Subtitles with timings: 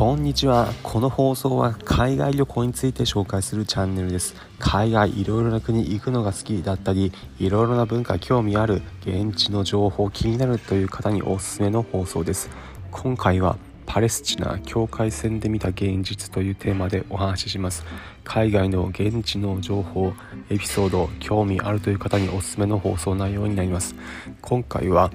[0.00, 0.72] こんにちは。
[0.82, 4.34] この放送は海外旅行について紹介するチャンネルです。
[4.58, 12.48] 海外いろいろな国行くのが好きだったり、いろいろな文化興味ある、現地の情報気になるという方におすすめの放送です。
[12.90, 17.84] 今回はパレスチナ境界線で見た現実というテーマでお話しします。
[18.24, 20.14] 海外の現地の情報、
[20.48, 23.94] エピソード、興味あるという方におすすめの放送内容になります。
[24.40, 25.10] 今回は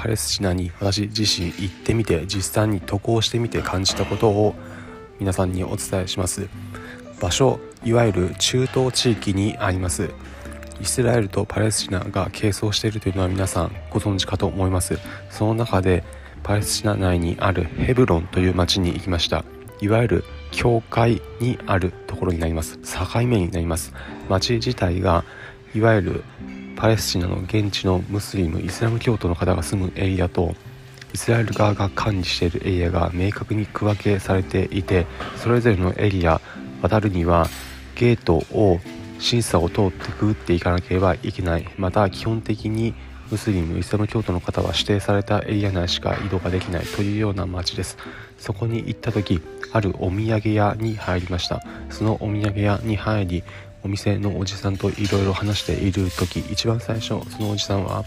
[0.00, 4.54] パレスチナに私自身行ってみて実際に渡航してみて感じたことを
[5.18, 6.48] 皆さんにお伝えします。
[7.20, 10.08] 場所いわゆる中東地域にあります。
[10.80, 14.98] イスラエルとパレスチナが係争しているというのは皆さんご存知かと思います。
[15.28, 16.02] その中で
[16.42, 19.44] パレスチナ内にあるヘブロンという町に行きました。
[19.82, 22.78] いわゆる教会にあるところになります。
[22.78, 23.92] 境目になります。
[24.30, 25.24] 町自体が
[25.74, 26.24] いわゆる
[26.80, 30.54] パレスチナの現地のムスリムイスラム教徒の方が住むエリアと
[31.12, 35.06] イスラエル側が管理しているエリアが明確に区分けされていて
[35.36, 36.40] それぞれのエリア
[36.80, 37.48] 渡るには
[37.96, 38.80] ゲートを
[39.18, 41.68] 審査を通ってくぐっていかなければいけない。
[41.76, 42.94] また基本的に
[43.30, 47.98] ムスリムイスラム教徒の方は指定されたエリア内しか移動ができないというような街です。
[48.38, 51.62] そこに行った時あるお土産屋に入りました。
[51.90, 53.44] そのお土産屋に入り
[53.82, 58.04] お店のおじさんといろいろ話している時一番最初そのおじさんは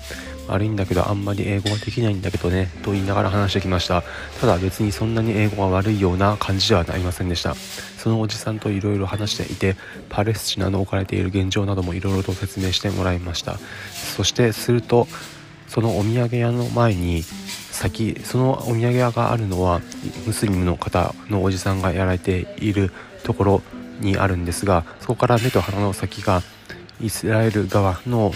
[0.47, 4.03] 悪いんだけどあんまり英語ができないんだけどねと言いながら話してきました。
[4.39, 7.55] ただ別にそんなに英語が悪いような感じではありませんでした。
[7.55, 9.75] そのおじさんといろいろ話していて
[10.09, 13.58] パレスチナの置かれている現状などもいろいろと説明してもらいました。
[14.15, 15.08] そしてすると
[15.69, 19.81] そのお土産屋の前に先そのお土産屋があるのは
[20.27, 22.91] ムスリムの方のおじさんがやられている
[23.23, 23.61] ところ
[23.99, 26.41] にあるんですがそこから目と鼻の先が
[27.02, 28.31] イスラエル側の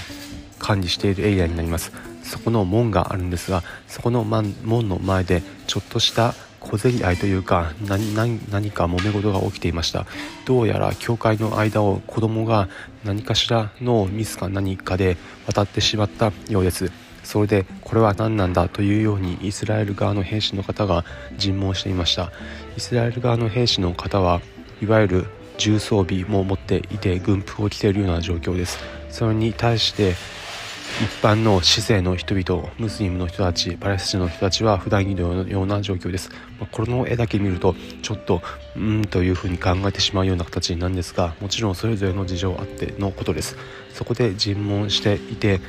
[0.59, 1.91] 管理しているエリアになります。
[2.23, 8.13] そこの門があるんですがそこの門の前でちょっとした小競り合いというか何
[8.71, 10.05] か揉め事が起きていました。
[10.45, 12.67] どうやら教会の間を子供が
[13.05, 16.91] 何かしらのミスか何かで渡ってしまったようです。
[17.23, 18.67] それでこれは何なんだ？
[18.67, 21.05] というようにイスラエル側の兵士の方が
[21.37, 22.31] 尋問していました。
[22.75, 24.41] イスラエル側の兵士の方は
[24.81, 25.25] いわゆる
[25.57, 28.79] 重装備も持っていて軍服を着ているような状況です。
[29.09, 30.15] それに対して
[31.03, 36.29] 一般の市政の人々ムスリムの人たちパレスチナの人たちは普段着のような状況です、
[36.59, 38.41] まあ、この絵だけ見るとちょっと
[38.75, 43.57] うんというふうに考えてしまうような形なんですがもちろんそれぞれの事情あってのことです。
[43.93, 45.59] そこで尋問していて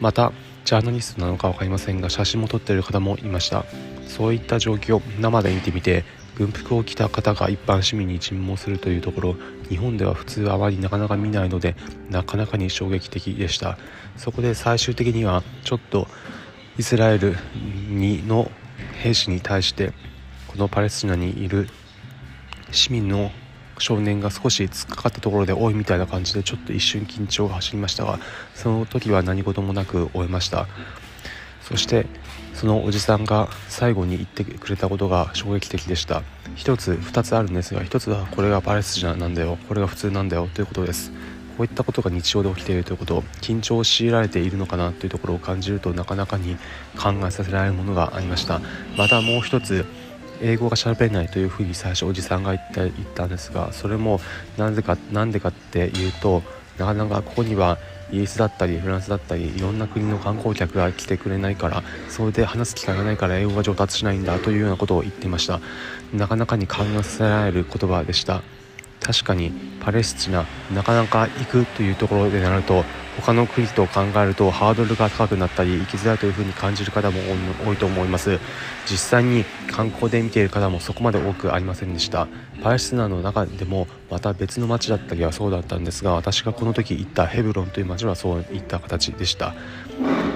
[0.00, 0.32] また
[0.64, 3.64] ジャーナリストなのか分かりませんが写真も撮っている方もいました。
[4.08, 6.04] そういった状況生で見てみて
[6.36, 9.36] 軍服を着た方が一般市民に尋問するというところ
[9.68, 11.74] 日本では普通あまりなかなか見ないので
[12.10, 13.78] なかなかに衝撃的でした。
[14.16, 16.08] そこで最終的にはちょっと
[16.78, 17.36] イスラエル
[17.88, 18.50] にの
[19.02, 19.92] 兵士に対して
[20.48, 21.68] このパレスチナにいる
[22.70, 23.30] 市民の
[23.78, 28.18] 少年が少し突っかかったところで多いみたいな感じでちょっと一瞬緊張が走りましたが
[28.54, 30.66] その時は何事もなく終えました。
[31.68, 32.06] そして
[32.54, 36.22] そのおじさんが最後に言ってくれたことが衝撃的でした。
[36.56, 39.58] 1つ2つあるんですが1つはこれがパレスチナなんだよ。
[39.68, 40.48] これが普通なんだよ。
[40.54, 41.10] ということです。
[41.56, 43.22] こういったことが日常で起きているということ。
[43.40, 44.92] 緊張を強いられているのかな？
[44.92, 46.56] というところを感じるとなかなかに
[46.96, 48.60] 考えさせられるものがありました。
[48.96, 49.84] またもう一つ
[50.40, 54.20] 英語が喋れないというふうに最初おじさんが言った言ったんですがそれも
[54.58, 56.42] なぜかなんでかっていうと
[56.78, 57.78] なかなかここには
[58.10, 65.60] イギリスだったりフランスだったりいろんな国の観光客が来てくれないからそれで話す機会がないから英語が上達しないんだというようなことを言っていました。
[66.12, 68.42] なかなかに考えさせられる言葉でした。
[69.00, 72.84] 確かにパレスチナなかなか行くというところでなると
[73.20, 77.18] 他の国と考えるとハードルが高くなったり行きづらいというふうに感じる方も
[77.64, 78.38] 多いと思います。
[78.88, 82.28] 実際に観光で見ている方もそこまで多くありませんでした。
[82.62, 89.54] パレスチナの中でもまた別の町だったりはそうだったんですが私がこの時行ったヘブロンという町はそういった形でした。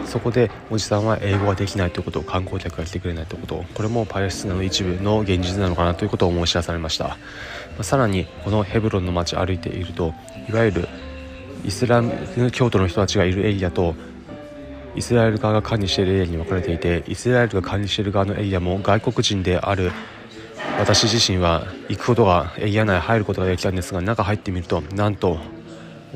[0.07, 3.65] そこでおじさんは英語ができないということ観光客が来てくれないということ。
[3.75, 7.17] これもパレスチナの一部の現実なのかなということを思い知らされました。
[7.83, 10.13] さらにこのヘブロンの街歩いていると
[10.49, 10.89] いわゆる
[11.65, 13.95] イスラム教徒の人たちがいるエリアと
[14.97, 19.93] イスラエル側が管理しているエリアに分かれていてイスラエルが管理している側のエリアも外国人である
[20.79, 25.39] 私自身は行くことがエリア内入ることができたんですが中入ってみるとなんと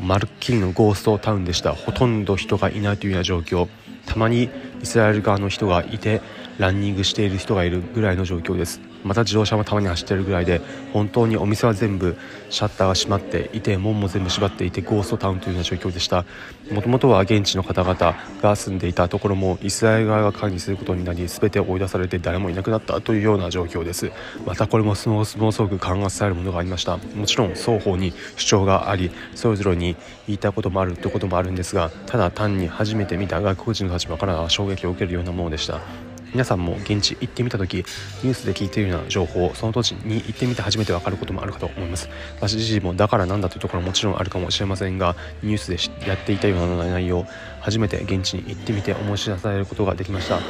[0.01, 1.73] まるっきりのゴーストタウンでした。
[1.73, 3.69] ほとんど人がいないというような状況。
[4.07, 4.51] たまに
[4.83, 6.21] イスラエル側の人がいて
[6.59, 8.81] ランニングしている人がいるぐらいの状況です。
[9.05, 10.63] また自動車もたまに走ってるぐらいで
[10.93, 12.17] 本当にお店は全部
[12.49, 16.25] シャッターが閉まっていて門も全部閉まっていてゴーストタウンというような状況でした。
[16.73, 24.11] もともとは現地の方々が住んでいたところもイスラエル側が管理することになり全て追い出されて誰もいなくなったというような状況です。
[24.47, 26.97] またこれもものすごく勘がされるものがありました。
[26.97, 29.97] もちろん双方に主張がありそれぞれに
[30.27, 36.14] 言いたいこともあるということもあるんですがただ単に初めて見た外国人の立場からは衝撃を受けるようなものでした。
[36.35, 42.09] 皆さんも現地行ってみた時ニュースで聞いているような情報その土地に行ってみて初めて分かることもあるかと思います。
[42.37, 45.15] 私自身もだからなんだというところももちろんあるかもしれませんが
[45.45, 45.71] ニュース
[46.01, 47.25] でやっていたような内容
[47.61, 50.41] 初めて現地に行ってみて思い知らされることができました。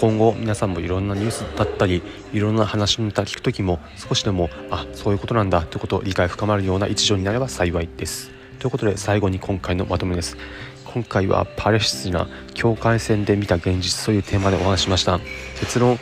[0.00, 2.02] 今後皆さんもいろんなニュースだったり
[2.32, 8.32] いろんな話のネタ聞く時も少しでもあそういうことなんだということを理解深まるような一助になれば幸いです。
[8.58, 10.36] ということで最後に今回のまとめです。
[10.94, 15.20] 今回はパレスチナ境界線で見た現実というテーマでお話しました。
[15.60, 15.98] 結論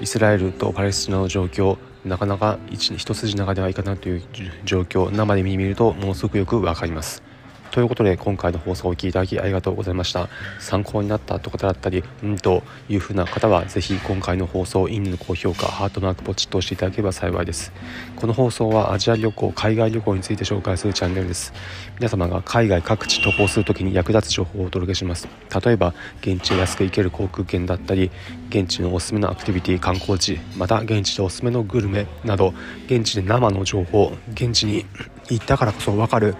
[0.00, 4.22] イスラエルとパレスチナの状況なかなか一一筋縄ではいかないという
[4.64, 7.22] 状況生で見るとものすごくよく分かります。
[7.70, 10.28] ということで今回の放送をお聴きいただきありがとうございました。
[10.58, 17.72] 参考になったという方だったりうんというふうな方はぜひ今回の放送いいねの高評価ハートマークポチッと押していただければ幸いです。
[18.16, 21.52] この放送はアジア旅行海外旅行について紹介するチャンネルです。
[21.98, 25.28] 皆様が海外各地渡航するときに役立つ情報をお届けします。
[25.64, 28.10] 例えば現地へ安く行ける航空券だったり
[28.48, 32.52] 現地のおすすめのアクティビティ観光地また現地でおすすめのグルメなど
[32.86, 34.86] 現地で生の情報現地に
[35.28, 36.34] 行ったからこそ分かる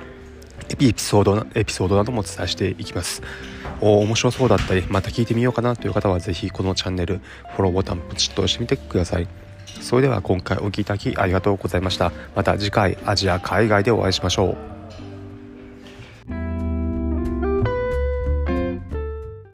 [0.70, 3.22] エピソードエピソードなどもお伝えしていきます。
[3.80, 7.20] お面白そうだったりまた聞いてみようかなという方はぜひこのチャンネル
[7.56, 9.28] フォローボタンポチッと押してみてください。
[9.80, 12.12] それでは今回お聴きいただきありがとうございました。
[12.34, 14.69] また次回アジア海外でお会いしましょう。